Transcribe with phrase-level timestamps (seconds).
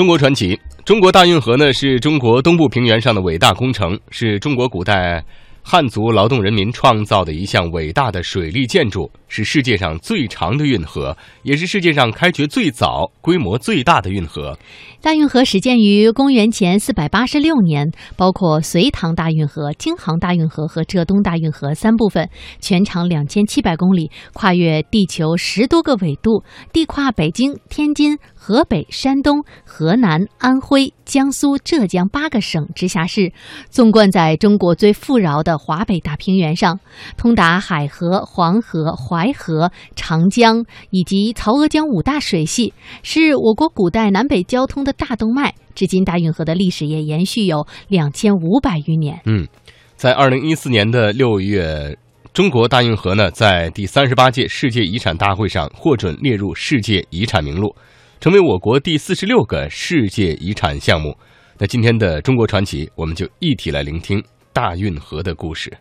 [0.00, 5.22] 中国传奇，中国大运河呢是中国东部平原上的伟大工程，是中国古代
[5.62, 14.58] 汉族劳动人民创造的一项伟大的水利建筑，是世界上最长的运河，也是世界上开掘最早、规模最大的运河。
[15.00, 33.32] 大运河始建于公元前四百八十六年，包括隋唐大运河、京杭大运河和浙东大运河三部分，全长两千七百公里，跨越地球十多个纬度，地跨北京、天津、河北、山东、河南、安徽、江苏、浙江八个省直辖市，
[33.70, 36.78] 纵贯在中国最富饶的的华北大平原上，
[37.16, 44.94] 通达海河、黄河、淮河、长江以及曹娥江五大水系，是我国古代南北交通的。
[45.00, 49.18] 大动脉，至今大运河的历史也延续有两千五百余年。
[49.24, 49.48] 嗯，
[49.96, 51.96] 在二零一四年的六月，
[52.34, 57.74] 中国大运河呢，在第三十八届世界遗产大会上获准列入世界遗产名录，
[58.20, 61.16] 成为我国第四十六个世界遗产项目。
[61.56, 65.72] 那今天的中国传奇，我们就一起来聆听大运河的故事。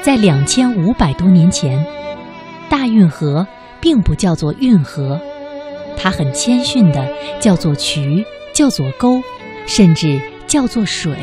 [0.00, 1.84] 在两千五百多年前，
[2.70, 3.46] 大运河
[3.80, 5.20] 并不叫做运河，
[5.96, 7.06] 它很谦逊的
[7.40, 9.20] 叫做渠，叫做沟，
[9.66, 11.14] 甚至叫做水。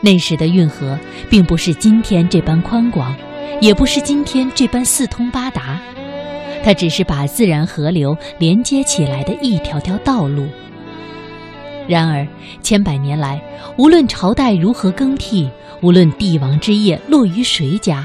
[0.00, 0.96] 那时的运河
[1.28, 3.14] 并不是今天这般宽广，
[3.60, 5.78] 也不是今天这般四通八达，
[6.66, 10.48] 它只是把自然河流连接起来的一条条道路。
[11.86, 12.26] 然而，
[12.60, 13.40] 千百年来，
[13.78, 15.48] 无论朝代如何更替。
[15.80, 18.04] 无论帝王之业落于谁家，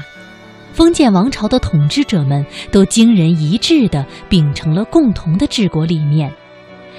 [0.72, 6.30] 封建王朝的统治者们都惊人一致地秉承了共同的治国理念，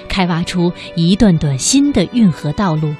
[0.06, 2.94] 开挖出一段段新的运河道路，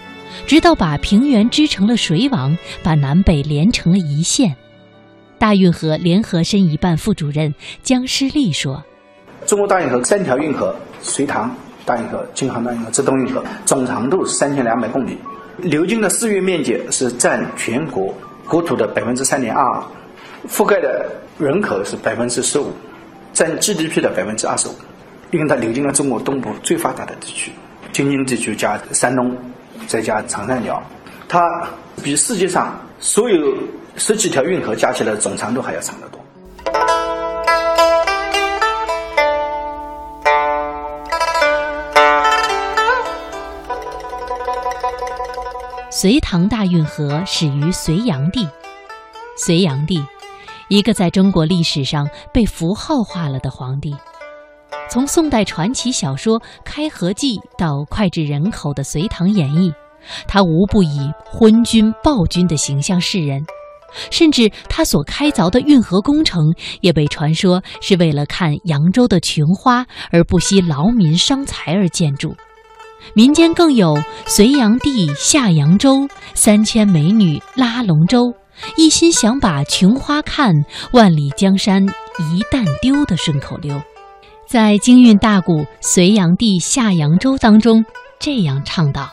[0.47, 4.57] 直到把平原织成了水网，把南北连成了一线。
[5.45, 8.83] 大运河联合申遗办副主任姜诗丽说
[9.45, 10.74] ：“中国大运河三条运河——
[11.05, 11.55] 隋唐
[11.85, 15.18] 大运河、京杭大运河、浙东运河，总长度三千两百公里。”
[15.61, 18.11] 流经的市域面积是占全国
[18.48, 19.83] 国土的百分之三点二，
[20.48, 21.05] 覆盖的
[21.39, 22.73] 人口是百分之十五，
[23.35, 24.73] 占 GDP 的百分之二十五，
[25.30, 27.52] 因为它流经了中国东部最发达的地区，
[27.92, 29.36] 京津地区加山东，
[29.86, 30.83] 再加长三角，
[31.29, 31.68] 它
[32.02, 33.55] 比世界上所有
[33.96, 36.20] 十几条运河加起来总长度还要长得多。
[45.90, 48.46] 隋唐大运河始于隋炀帝。
[49.36, 50.05] 隋炀帝，
[50.68, 53.94] 一个在中国历史上被符号化了的皇帝。
[54.90, 59.70] 从宋代传奇小说《开河记》到脍炙人口的《隋唐演义》，
[60.26, 63.44] 他无不以昏君暴君的形象示人。
[64.10, 72.34] 甚至他所开凿的运河工程，也被传说是为了看扬州的琼花而不惜劳民伤财而建筑。
[73.12, 78.32] 民间更有“隋炀帝下扬州，三千美女拉龙舟，
[78.77, 80.55] 一心想把琼花看，
[80.92, 83.78] 万里江山一旦丢”的顺口溜。
[84.46, 87.84] 在京韵大鼓《隋炀帝下扬州》当中，
[88.18, 89.11] 这样唱道。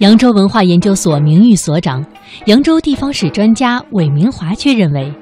[0.00, 2.02] 扬州文化研究所名誉所长、
[2.46, 5.12] 扬州地方史专家韦明华却认为，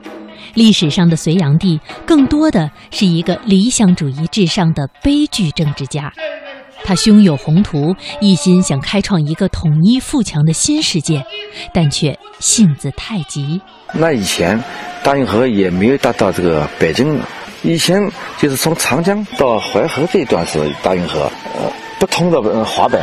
[0.54, 6.12] 历史上的隋炀帝更多的是一个理想主义至上的悲剧政治家。
[6.84, 11.24] 他胸有宏图，一心想开创一个统一富强的新世界，
[11.74, 13.60] 但却性子太急。
[13.92, 14.62] 那以前
[15.02, 17.20] 大运河也没有达到这个北京，
[17.64, 18.00] 以前
[18.38, 21.22] 就是从长江到淮河这一段是大运河，
[21.56, 22.98] 呃，不通到华北。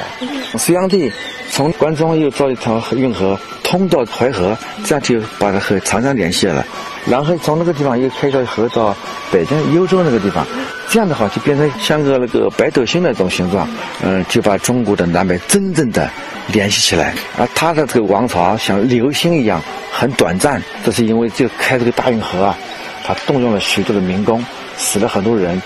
[0.57, 1.11] 隋炀帝。
[1.51, 6.65] 从关中又造一条运河通到淮河，这样就把它和长江联系了。
[7.05, 8.93] 然后从那个地方又开条河到
[9.31, 10.45] 北京幽州那个地方，
[10.89, 13.65] 这样的话就变成像个那个北斗星那种形状。
[14.03, 16.09] 嗯，就把中国的南北真正的
[16.47, 17.13] 联系起来。
[17.37, 19.61] 而他的这个王朝像流星一样
[19.93, 22.57] 很短暂，这是因为就开这个大运河啊，
[23.05, 24.43] 他动用了许多的民工，
[24.75, 25.61] 死了很多人，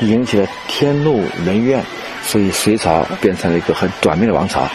[0.00, 1.80] 引起了天怒人怨。
[2.28, 4.68] 所以隋朝变成了一个很短命的王朝。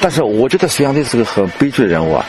[0.00, 2.24] 但是我觉得隋炀帝是个很悲剧的人物啊，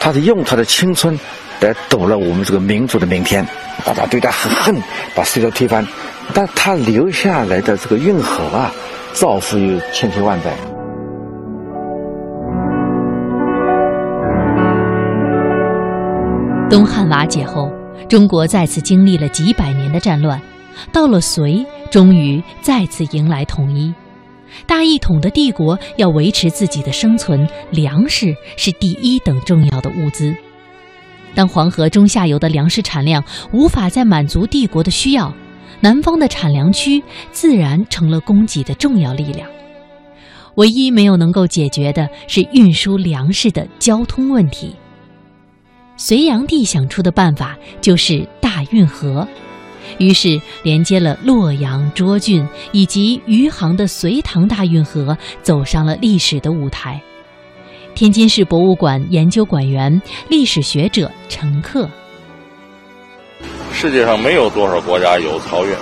[0.00, 1.16] 他是用他的青春
[1.60, 3.46] 来赌了我们这个民族的明天，
[3.84, 4.74] 大家对他很恨，
[5.14, 5.86] 把隋朝推翻，
[6.34, 8.72] 但他留下来的这个运河啊，
[9.12, 10.50] 造福于千秋万代。
[16.68, 17.70] 东汉瓦解后，
[18.08, 20.38] 中国再次经历了几百年的战乱，
[20.92, 23.94] 到了隋，终于再次迎来统一。
[24.66, 30.34] 大一统的帝国要维持自己的生存，粮食是第一等重要的物资。
[31.34, 33.22] 当黄河中下游的粮食产量
[33.52, 35.34] 无法再满足帝国的需要，
[35.80, 37.02] 南方的产粮区
[37.32, 39.48] 自然成了供给的重要力量。
[40.54, 44.76] 唯一没有能够解决的是运输粮食的交通问题。
[45.96, 49.26] 隋炀帝想出的办法就是大运河，
[49.98, 57.00] 于是连接了洛阳、涿郡以及余杭的隋唐大运河走上了历史的舞台。
[57.94, 61.88] 天津市博物馆研究馆员、历史学者陈克：
[63.72, 65.72] 世界上没有多少国家有漕运，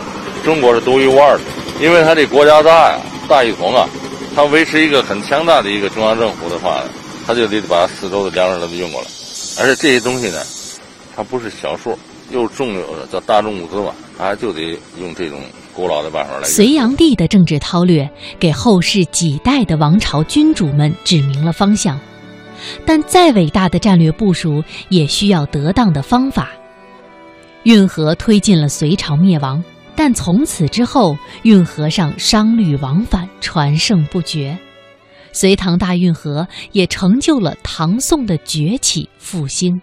[0.45, 1.45] 中国是独一无二的，
[1.81, 3.89] 因为它这国家大呀，大一统啊，
[4.35, 6.83] 它维持一个很强大的一个中央政府的话，
[7.27, 9.07] 它就得把四周的粮食都运过来。
[9.59, 10.39] 而且这些东西呢，
[11.17, 11.99] 它不是小数，
[12.33, 15.41] 又重又叫大众物资嘛，他就得用这种
[15.75, 16.45] 古老的办法来。
[16.45, 22.01] 隋炀帝的政治韬略给后世几代的王朝君主们指明了方向，
[22.87, 26.51] 但再伟大的战略部署也需要得当的方法。
[27.65, 29.63] 运河推进了隋朝灭亡，
[29.95, 34.59] 但从此之后，运河上商旅往返，传盛不绝。
[35.33, 39.81] 隋唐大运河也成就了唐宋的崛起复兴。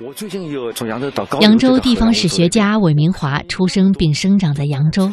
[0.00, 5.12] 我最近又从扬州到高扬州地方史学家韦明华出生并生长在扬州，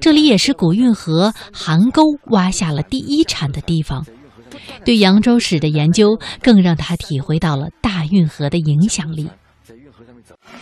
[0.00, 4.04] 这里也是古运河邗沟挖下了第一铲的地方。
[4.84, 9.30] 对扬州史的研究，更让他体会到了大运河的影响力。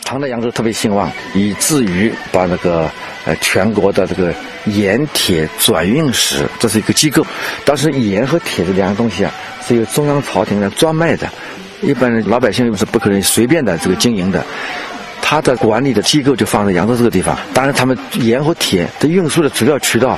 [0.03, 2.89] 唐代扬州特别兴旺，以至于把那个
[3.25, 4.33] 呃全国的这个
[4.67, 7.25] 盐铁转运使，这是一个机构。
[7.65, 11.29] 当时盐和铁这两个东西啊，是由中央朝廷来专卖的，
[11.81, 14.43] 一般老百姓是不可能随便的这个经营的。
[15.21, 17.37] 他的管理的机构就放在扬州这个地方。
[17.53, 20.17] 当然，他们盐和铁的运输的主要渠道，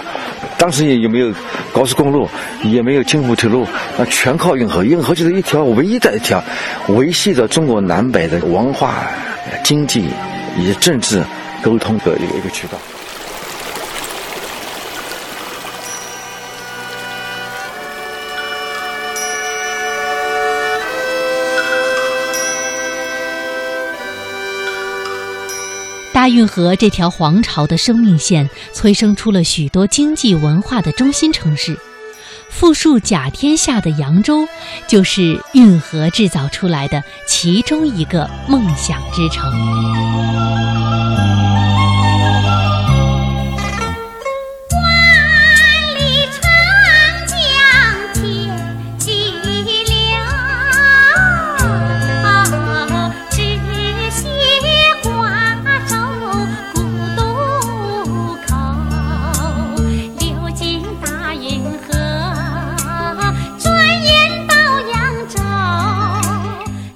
[0.58, 1.34] 当时也也没有
[1.74, 2.30] 高速公路，
[2.64, 3.68] 也没有京沪铁路，
[3.98, 4.84] 那全靠运河。
[4.84, 6.44] 运河就是一条唯一的一条
[6.90, 9.08] 维系着中国南北的文化。
[9.64, 10.08] 经济
[10.58, 11.24] 以及政治
[11.64, 12.78] 沟通的一个一个渠道。
[26.30, 31.78] 运河这条皇朝的生命线，催生出了许多经济文化的中心城市。
[32.50, 34.48] 富庶甲天下的扬州，
[34.88, 40.19] 就是运河制造出来的其中一个梦想之城。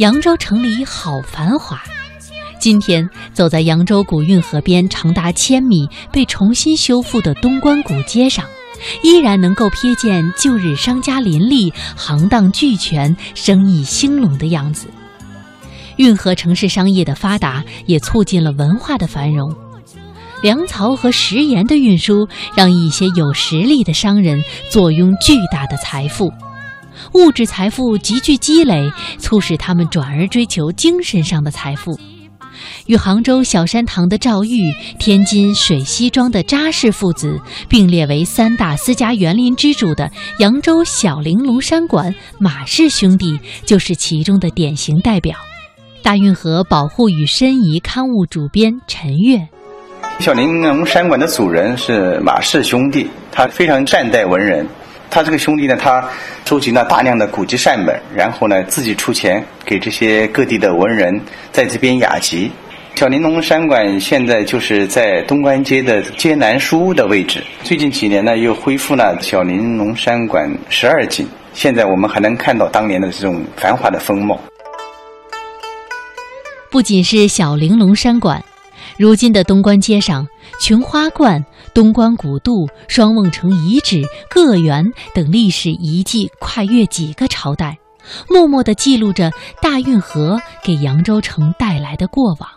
[0.04, 1.82] 扬州城里好繁华，
[2.60, 8.44] 今天走在扬州古运河边长达千米、被重新修复的东关古街上，
[9.02, 14.90] 依然能够瞥见旧日商家林立、行当俱全、生意兴隆的样子。
[15.96, 19.56] 运河城市商业的发达，也促进了文化的繁荣。
[20.42, 26.30] 粮草和食盐的运输，让一些有实力的商人坐拥巨大的财富。
[27.14, 32.00] 物质财富急剧积累，促使他们转而追求精神上的财富。
[32.86, 45.36] 与杭州小山堂的赵玉、天津水西庄的扎氏父子并列为三大私家园林之主的扬州小玲珑山馆马氏兄弟，就是其中的典型代表。
[46.02, 49.48] 大运河保护与申遗刊物主编陈悦：
[50.20, 54.68] 小玲珑山馆的主人是马氏兄弟，他非常善待文人。
[55.14, 56.04] 他这个兄弟呢，他
[56.44, 62.50] 收集了大量的古籍善本，然后呢自己出钱给这些各地的文人在这边雅集。
[62.96, 67.44] 小玲珑山馆现在就是在东关街的街南书屋的位置。
[67.62, 74.40] 最近几年呢，又恢复了小玲珑山馆十二景，现在我们还能看到当年的这种繁华的风貌。
[76.72, 78.44] 不仅是小玲珑山馆。
[78.98, 80.28] 如今的东关街上，
[80.62, 87.78] 琼花观、东关古渡、双瓮城遗址、个园等历史遗迹跨越几个朝代，
[88.30, 89.32] 默默地记录着
[89.62, 92.50] 大运河给扬州城带来的过往。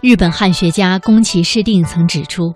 [0.00, 2.54] 日本汉学家宫崎市定曾指出，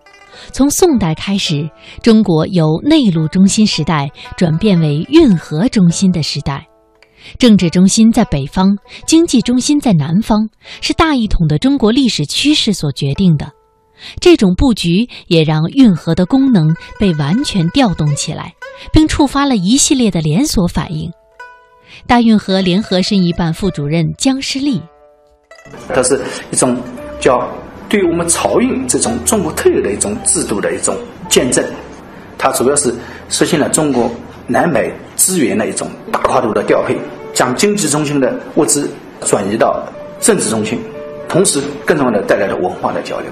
[0.53, 1.69] 从宋代开始，
[2.03, 6.69] 中国由内陆中心时代转变为运河中心的时代。
[7.39, 10.49] 政治中心在北方，经济中心在南方，
[10.81, 13.51] 是大一统的中国历史趋势所决定的。
[14.21, 18.55] 这种布局也让运河的功能被完全调动起来，
[18.93, 21.11] 并触发了一系列的连锁反应。
[22.07, 24.81] 大运河联合申遗办副主任姜诗丽，
[25.89, 26.21] 它是
[26.53, 26.81] 一种
[27.19, 27.45] 叫
[27.89, 30.97] 对于我们漕运这种中国特有的一种制度的一种
[31.29, 31.65] 见证。
[32.39, 32.95] 它主要是
[33.29, 34.09] 实现了中国
[34.47, 36.97] 南北资源的一种大跨度的调配。
[37.35, 39.81] 将经济中心的物资转移到
[40.19, 40.81] 政治中心，
[41.29, 43.31] 同时更重要的带来了文化的交流。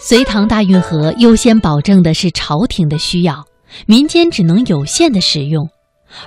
[0.00, 3.44] 隋唐大运河优先保证的是朝廷的需要，
[3.84, 5.66] 民间只能有限的使用；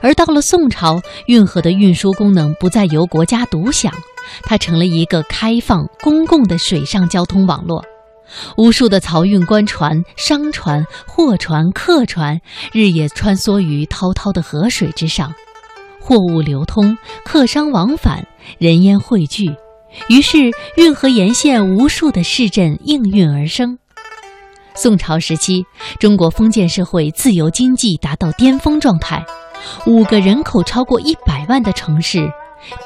[0.01, 3.91] 而到了宋朝，运河的运输功能不再由国家独享，
[4.43, 7.83] 它成了一个开放公共的水上交通网络。
[8.57, 12.39] 无数的漕运官船、商船、货船、客船
[12.71, 15.33] 日夜穿梭于滔滔的河水之上，
[15.99, 19.55] 货物流通，客商往返，人烟汇聚，
[20.09, 23.77] 于是运河沿线无数的市镇应运而生。
[24.75, 25.65] 宋朝时期，
[25.99, 29.25] 中国封建社会自由经济达到巅峰状态，
[29.85, 32.31] 五个人口超过一百万的城市。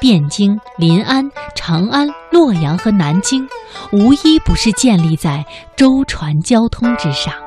[0.00, 3.46] 汴京、临安、长安、洛阳和南京，
[3.92, 5.44] 无一不是建立在
[5.76, 7.43] 舟船交通之上。